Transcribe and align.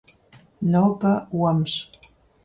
Нобэ 0.71 1.11
уэмщ. 1.37 1.73